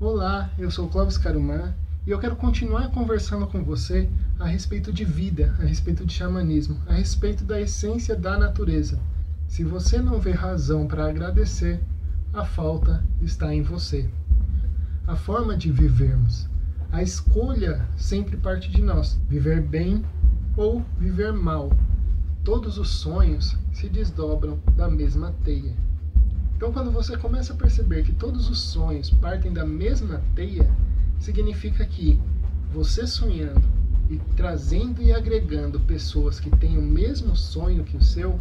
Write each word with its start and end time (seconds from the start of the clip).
Olá, 0.00 0.50
eu 0.58 0.72
sou 0.72 0.88
Clóvis 0.88 1.16
Carumã 1.16 1.72
e 2.04 2.10
eu 2.10 2.18
quero 2.18 2.34
continuar 2.34 2.90
conversando 2.90 3.46
com 3.46 3.62
você 3.62 4.10
a 4.40 4.44
respeito 4.44 4.92
de 4.92 5.04
vida, 5.04 5.54
a 5.60 5.62
respeito 5.62 6.04
de 6.04 6.12
xamanismo, 6.12 6.76
a 6.88 6.94
respeito 6.94 7.44
da 7.44 7.60
essência 7.60 8.16
da 8.16 8.36
natureza. 8.36 8.98
Se 9.46 9.62
você 9.62 10.00
não 10.00 10.18
vê 10.18 10.32
razão 10.32 10.88
para 10.88 11.08
agradecer, 11.08 11.80
a 12.32 12.44
falta 12.44 13.04
está 13.22 13.54
em 13.54 13.62
você. 13.62 14.10
A 15.06 15.14
forma 15.14 15.56
de 15.56 15.70
vivermos. 15.70 16.48
A 16.90 17.00
escolha 17.00 17.88
sempre 17.96 18.36
parte 18.36 18.68
de 18.72 18.82
nós: 18.82 19.16
viver 19.28 19.62
bem 19.62 20.04
ou 20.56 20.84
viver 20.98 21.32
mal. 21.32 21.70
Todos 22.42 22.78
os 22.78 22.88
sonhos 22.88 23.56
se 23.72 23.88
desdobram 23.88 24.58
da 24.76 24.90
mesma 24.90 25.32
teia. 25.44 25.72
Então, 26.64 26.72
quando 26.72 26.90
você 26.90 27.14
começa 27.14 27.52
a 27.52 27.56
perceber 27.56 28.04
que 28.04 28.12
todos 28.12 28.48
os 28.48 28.58
sonhos 28.58 29.10
partem 29.10 29.52
da 29.52 29.66
mesma 29.66 30.22
teia, 30.34 30.66
significa 31.20 31.84
que 31.84 32.18
você 32.72 33.06
sonhando 33.06 33.68
e 34.08 34.18
trazendo 34.34 35.02
e 35.02 35.12
agregando 35.12 35.78
pessoas 35.80 36.40
que 36.40 36.48
têm 36.48 36.78
o 36.78 36.82
mesmo 36.82 37.36
sonho 37.36 37.84
que 37.84 37.98
o 37.98 38.02
seu, 38.02 38.40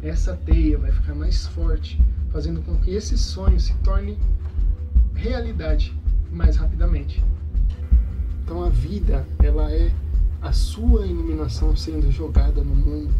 essa 0.00 0.36
teia 0.36 0.78
vai 0.78 0.92
ficar 0.92 1.16
mais 1.16 1.48
forte, 1.48 2.00
fazendo 2.30 2.62
com 2.62 2.78
que 2.78 2.92
esse 2.92 3.18
sonho 3.18 3.58
se 3.58 3.74
torne 3.78 4.16
realidade 5.12 5.92
mais 6.30 6.54
rapidamente. 6.54 7.20
Então 8.44 8.62
a 8.62 8.68
vida, 8.68 9.26
ela 9.42 9.72
é 9.72 9.92
a 10.40 10.52
sua 10.52 11.04
iluminação 11.04 11.74
sendo 11.74 12.12
jogada 12.12 12.62
no 12.62 12.76
mundo 12.76 13.12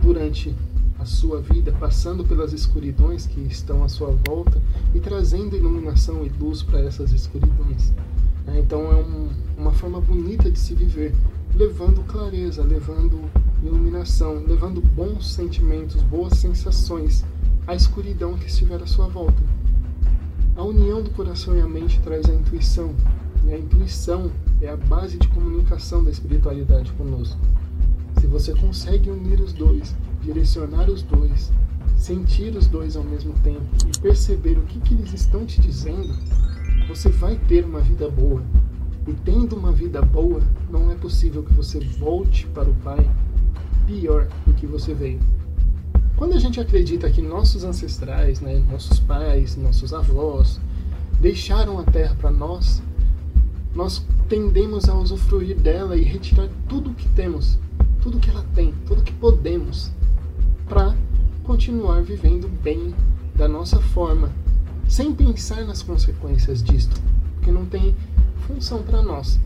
durante 0.00 0.56
a 1.04 1.06
sua 1.06 1.38
vida, 1.38 1.70
passando 1.78 2.24
pelas 2.24 2.54
escuridões 2.54 3.26
que 3.26 3.38
estão 3.40 3.84
à 3.84 3.88
sua 3.90 4.16
volta 4.26 4.58
e 4.94 5.00
trazendo 5.00 5.54
iluminação 5.54 6.24
e 6.24 6.30
luz 6.30 6.62
para 6.62 6.80
essas 6.80 7.12
escuridões. 7.12 7.92
É, 8.46 8.58
então 8.58 8.90
é 8.90 8.94
um, 8.94 9.28
uma 9.58 9.70
forma 9.72 10.00
bonita 10.00 10.50
de 10.50 10.58
se 10.58 10.74
viver, 10.74 11.14
levando 11.54 12.02
clareza, 12.06 12.62
levando 12.62 13.20
iluminação, 13.62 14.42
levando 14.46 14.80
bons 14.80 15.30
sentimentos, 15.30 16.00
boas 16.04 16.38
sensações 16.38 17.22
à 17.66 17.74
escuridão 17.74 18.32
que 18.38 18.46
estiver 18.46 18.82
à 18.82 18.86
sua 18.86 19.06
volta. 19.06 19.42
A 20.56 20.62
união 20.62 21.02
do 21.02 21.10
coração 21.10 21.54
e 21.54 21.60
a 21.60 21.68
mente 21.68 22.00
traz 22.00 22.30
a 22.30 22.32
intuição, 22.32 22.94
e 23.44 23.52
a 23.52 23.58
intuição 23.58 24.30
é 24.62 24.70
a 24.70 24.76
base 24.76 25.18
de 25.18 25.28
comunicação 25.28 26.02
da 26.02 26.10
espiritualidade 26.10 26.90
conosco. 26.92 27.38
Se 28.18 28.26
você 28.26 28.54
consegue 28.54 29.10
unir 29.10 29.38
os 29.40 29.52
dois, 29.52 29.94
direcionar 30.24 30.88
os 30.88 31.02
dois, 31.02 31.52
sentir 31.96 32.56
os 32.56 32.66
dois 32.66 32.96
ao 32.96 33.04
mesmo 33.04 33.34
tempo 33.44 33.62
e 33.86 33.98
perceber 34.00 34.58
o 34.58 34.62
que, 34.62 34.80
que 34.80 34.94
eles 34.94 35.12
estão 35.12 35.44
te 35.44 35.60
dizendo, 35.60 36.14
você 36.88 37.10
vai 37.10 37.36
ter 37.36 37.64
uma 37.64 37.80
vida 37.80 38.08
boa. 38.08 38.42
E 39.06 39.12
tendo 39.12 39.54
uma 39.54 39.70
vida 39.70 40.00
boa, 40.00 40.42
não 40.70 40.90
é 40.90 40.94
possível 40.94 41.42
que 41.42 41.52
você 41.52 41.78
volte 41.78 42.46
para 42.46 42.70
o 42.70 42.74
Pai 42.76 43.08
pior 43.86 44.26
do 44.46 44.54
que 44.54 44.66
você 44.66 44.94
veio. 44.94 45.20
Quando 46.16 46.34
a 46.34 46.38
gente 46.38 46.58
acredita 46.58 47.10
que 47.10 47.20
nossos 47.20 47.64
ancestrais, 47.64 48.40
né, 48.40 48.62
nossos 48.70 48.98
pais, 49.00 49.56
nossos 49.56 49.92
avós, 49.92 50.58
deixaram 51.20 51.78
a 51.78 51.84
terra 51.84 52.16
para 52.18 52.30
nós, 52.30 52.82
nós 53.74 54.06
tendemos 54.28 54.88
a 54.88 54.94
usufruir 54.94 55.56
dela 55.56 55.96
e 55.96 56.02
retirar 56.02 56.48
tudo 56.68 56.90
o 56.90 56.94
que 56.94 57.08
temos, 57.10 57.58
tudo 58.00 58.20
que 58.20 58.30
ela 58.30 58.44
tem, 58.54 58.72
tudo 58.86 59.02
que 59.02 59.12
podemos, 59.12 59.90
para 60.66 60.96
continuar 61.42 62.02
vivendo 62.02 62.48
bem 62.62 62.94
da 63.34 63.46
nossa 63.46 63.80
forma, 63.80 64.30
sem 64.88 65.14
pensar 65.14 65.64
nas 65.64 65.82
consequências 65.82 66.62
disto, 66.62 67.00
porque 67.34 67.50
não 67.50 67.66
tem 67.66 67.94
função 68.46 68.82
para 68.82 69.02
nós. 69.02 69.38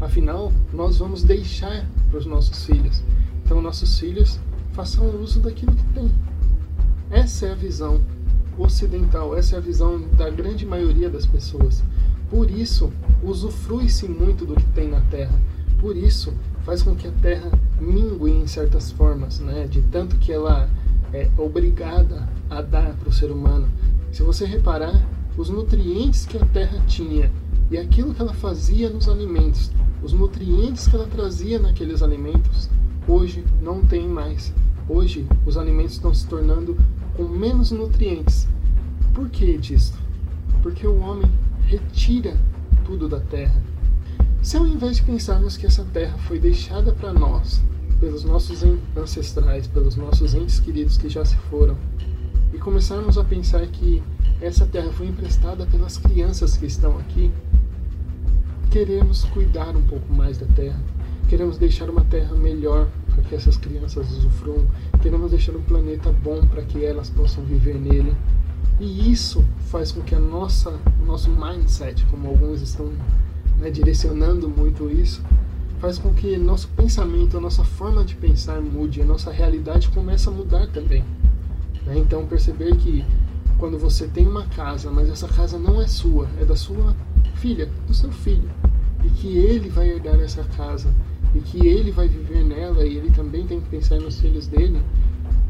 Afinal, 0.00 0.52
nós 0.72 0.98
vamos 0.98 1.22
deixar 1.22 1.86
para 2.10 2.18
os 2.18 2.26
nossos 2.26 2.64
filhos. 2.64 3.02
Então, 3.44 3.60
nossos 3.60 3.98
filhos 3.98 4.38
façam 4.72 5.08
uso 5.20 5.40
daquilo 5.40 5.74
que 5.74 5.84
tem. 5.94 6.10
Essa 7.10 7.46
é 7.46 7.52
a 7.52 7.54
visão 7.54 8.00
ocidental, 8.58 9.36
essa 9.36 9.56
é 9.56 9.58
a 9.58 9.62
visão 9.62 10.00
da 10.16 10.30
grande 10.30 10.66
maioria 10.66 11.08
das 11.08 11.26
pessoas. 11.26 11.82
Por 12.28 12.50
isso, 12.50 12.92
usufrui-se 13.22 14.08
muito 14.08 14.44
do 14.44 14.54
que 14.54 14.66
tem 14.70 14.88
na 14.88 15.00
Terra. 15.02 15.38
Por 15.78 15.96
isso, 15.96 16.32
faz 16.64 16.82
com 16.82 16.94
que 16.94 17.06
a 17.06 17.12
Terra 17.12 17.50
mingue 17.80 18.30
em 18.30 18.46
certas 18.46 18.90
formas, 18.90 19.38
né? 19.40 19.66
de 19.66 19.82
tanto 19.82 20.16
que 20.16 20.32
ela 20.32 20.68
é 21.12 21.30
obrigada 21.36 22.28
a 22.50 22.62
dar 22.62 22.94
para 22.94 23.08
o 23.08 23.12
ser 23.12 23.30
humano. 23.30 23.68
Se 24.12 24.22
você 24.22 24.44
reparar, 24.44 25.06
os 25.36 25.48
nutrientes 25.48 26.24
que 26.24 26.38
a 26.38 26.44
terra 26.46 26.80
tinha 26.86 27.30
e 27.70 27.76
aquilo 27.76 28.14
que 28.14 28.22
ela 28.22 28.32
fazia 28.32 28.88
nos 28.88 29.08
alimentos, 29.08 29.72
os 30.02 30.12
nutrientes 30.12 30.86
que 30.86 30.94
ela 30.94 31.06
trazia 31.06 31.58
naqueles 31.58 32.02
alimentos, 32.02 32.70
hoje 33.08 33.44
não 33.60 33.80
tem 33.80 34.08
mais. 34.08 34.52
Hoje 34.88 35.26
os 35.44 35.56
alimentos 35.56 35.94
estão 35.94 36.14
se 36.14 36.26
tornando 36.26 36.76
com 37.16 37.24
menos 37.24 37.70
nutrientes. 37.70 38.46
Por 39.12 39.28
que 39.28 39.58
disso? 39.58 39.94
Porque 40.62 40.86
o 40.86 41.00
homem 41.00 41.30
retira 41.66 42.36
tudo 42.84 43.08
da 43.08 43.20
terra. 43.20 43.60
Se 44.44 44.58
ao 44.58 44.66
invés 44.66 44.96
de 44.98 45.02
pensarmos 45.04 45.56
que 45.56 45.64
essa 45.64 45.82
terra 45.86 46.18
foi 46.18 46.38
deixada 46.38 46.92
para 46.92 47.14
nós, 47.14 47.62
pelos 47.98 48.24
nossos 48.24 48.62
ancestrais, 48.94 49.66
pelos 49.66 49.96
nossos 49.96 50.34
entes 50.34 50.60
queridos 50.60 50.98
que 50.98 51.08
já 51.08 51.24
se 51.24 51.34
foram, 51.48 51.78
e 52.52 52.58
começarmos 52.58 53.16
a 53.16 53.24
pensar 53.24 53.66
que 53.68 54.02
essa 54.42 54.66
terra 54.66 54.92
foi 54.92 55.06
emprestada 55.06 55.64
pelas 55.64 55.96
crianças 55.96 56.58
que 56.58 56.66
estão 56.66 56.98
aqui, 56.98 57.32
queremos 58.70 59.24
cuidar 59.24 59.74
um 59.74 59.82
pouco 59.82 60.12
mais 60.12 60.36
da 60.36 60.46
terra, 60.48 60.78
queremos 61.26 61.56
deixar 61.56 61.88
uma 61.88 62.04
terra 62.04 62.34
melhor 62.34 62.86
para 63.14 63.22
que 63.22 63.34
essas 63.34 63.56
crianças 63.56 64.12
usufruam, 64.12 64.66
queremos 65.00 65.30
deixar 65.30 65.56
um 65.56 65.62
planeta 65.62 66.12
bom 66.12 66.46
para 66.48 66.60
que 66.60 66.84
elas 66.84 67.08
possam 67.08 67.42
viver 67.44 67.80
nele. 67.80 68.14
E 68.78 69.10
isso 69.10 69.42
faz 69.70 69.90
com 69.90 70.02
que 70.02 70.14
a 70.14 70.20
nossa, 70.20 70.78
o 71.00 71.06
nosso 71.06 71.30
mindset, 71.30 72.04
como 72.10 72.28
alguns 72.28 72.60
estão 72.60 72.92
né, 73.58 73.70
direcionando 73.70 74.48
muito 74.48 74.90
isso, 74.90 75.22
faz 75.80 75.98
com 75.98 76.12
que 76.14 76.36
nosso 76.36 76.68
pensamento, 76.68 77.36
a 77.36 77.40
nossa 77.40 77.64
forma 77.64 78.04
de 78.04 78.14
pensar 78.14 78.60
mude, 78.60 79.02
a 79.02 79.04
nossa 79.04 79.30
realidade 79.30 79.88
comece 79.90 80.28
a 80.28 80.32
mudar 80.32 80.66
também. 80.68 81.04
Né? 81.84 81.98
Então 81.98 82.26
perceber 82.26 82.76
que 82.76 83.04
quando 83.58 83.78
você 83.78 84.06
tem 84.06 84.26
uma 84.26 84.46
casa, 84.46 84.90
mas 84.90 85.08
essa 85.08 85.28
casa 85.28 85.58
não 85.58 85.80
é 85.80 85.86
sua, 85.86 86.28
é 86.40 86.44
da 86.44 86.56
sua 86.56 86.94
filha, 87.36 87.68
do 87.86 87.94
seu 87.94 88.10
filho, 88.10 88.50
e 89.04 89.08
que 89.10 89.36
ele 89.36 89.68
vai 89.68 89.88
herdar 89.90 90.18
essa 90.20 90.42
casa, 90.56 90.92
e 91.34 91.40
que 91.40 91.66
ele 91.66 91.90
vai 91.90 92.08
viver 92.08 92.42
nela, 92.44 92.84
e 92.86 92.96
ele 92.96 93.10
também 93.10 93.46
tem 93.46 93.60
que 93.60 93.68
pensar 93.68 94.00
nos 94.00 94.20
filhos 94.20 94.46
dele, 94.46 94.80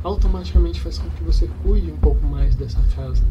automaticamente 0.03 0.81
faz 0.81 0.99
com 0.99 1.09
que 1.11 1.23
você 1.23 1.49
cuide 1.63 1.91
um 1.91 1.97
pouco 1.97 2.25
mais 2.27 2.55
dessa 2.55 2.81
casa. 2.95 3.25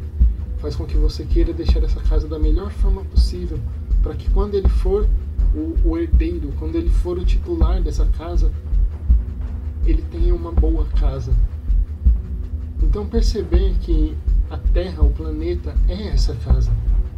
Faz 0.57 0.75
com 0.75 0.85
que 0.85 0.97
você 0.97 1.25
queira 1.25 1.53
deixar 1.53 1.83
essa 1.83 1.99
casa 2.01 2.27
da 2.27 2.39
melhor 2.39 2.71
forma 2.71 3.03
possível, 3.05 3.59
para 4.03 4.13
que 4.13 4.29
quando 4.29 4.55
ele 4.55 4.67
for 4.67 5.07
o, 5.55 5.89
o 5.89 5.97
herdeiro, 5.97 6.51
quando 6.59 6.75
ele 6.75 6.89
for 6.89 7.17
o 7.17 7.23
titular 7.23 7.81
dessa 7.81 8.05
casa, 8.05 8.51
ele 9.85 10.03
tenha 10.11 10.35
uma 10.35 10.51
boa 10.51 10.85
casa. 10.99 11.33
Então 12.81 13.07
perceber 13.07 13.73
que 13.79 14.15
a 14.49 14.57
Terra, 14.57 15.01
o 15.01 15.09
planeta, 15.09 15.73
é 15.87 16.09
essa 16.09 16.35
casa. 16.35 16.69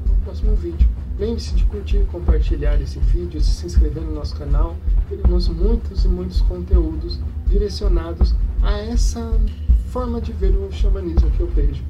No 0.07 0.15
próximo 0.23 0.55
vídeo. 0.55 0.87
Lembre-se 1.17 1.55
de 1.55 1.63
curtir 1.65 2.05
compartilhar 2.11 2.79
esse 2.81 2.99
vídeo, 2.99 3.41
se 3.41 3.65
inscrever 3.65 4.03
no 4.03 4.13
nosso 4.13 4.35
canal. 4.35 4.75
Teremos 5.09 5.47
muitos 5.47 6.05
e 6.05 6.07
muitos 6.07 6.41
conteúdos 6.41 7.19
direcionados 7.47 8.35
a 8.61 8.77
essa 8.77 9.39
forma 9.89 10.21
de 10.21 10.33
ver 10.33 10.55
o 10.55 10.71
xamanismo 10.71 11.31
que 11.31 11.39
eu 11.39 11.47
vejo. 11.47 11.83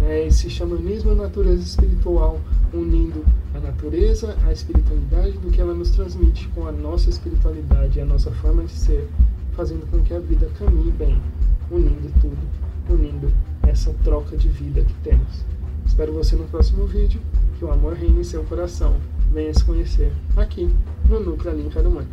É 0.00 0.26
esse 0.26 0.48
xamanismo 0.48 1.14
natureza 1.14 1.62
espiritual 1.62 2.40
unindo 2.72 3.24
a 3.54 3.60
natureza, 3.60 4.36
a 4.46 4.52
espiritualidade 4.52 5.38
do 5.38 5.50
que 5.50 5.60
ela 5.60 5.74
nos 5.74 5.90
transmite 5.90 6.48
com 6.48 6.66
a 6.66 6.72
nossa 6.72 7.10
espiritualidade 7.10 7.98
e 7.98 8.02
a 8.02 8.04
nossa 8.04 8.30
forma 8.30 8.64
de 8.64 8.72
ser, 8.72 9.08
fazendo 9.52 9.86
com 9.90 10.00
que 10.02 10.14
a 10.14 10.20
vida 10.20 10.48
caminhe 10.58 10.92
bem, 10.92 11.20
unindo 11.70 12.12
tudo, 12.20 12.38
unindo 12.88 13.32
essa 13.62 13.92
troca 14.04 14.36
de 14.36 14.48
vida 14.48 14.82
que 14.82 14.94
temos. 15.02 15.44
Espero 15.86 16.12
você 16.12 16.36
no 16.36 16.44
próximo 16.44 16.86
vídeo, 16.86 17.20
que 17.58 17.64
o 17.64 17.72
amor 17.72 17.94
reine 17.94 18.20
em 18.20 18.24
seu 18.24 18.44
coração. 18.44 18.96
Venha 19.32 19.52
se 19.52 19.64
conhecer 19.64 20.12
aqui 20.36 20.72
no 21.08 21.20
Núcleo 21.20 21.52
Alinca 21.52 21.82
do 21.82 21.90
Mãe. 21.90 22.06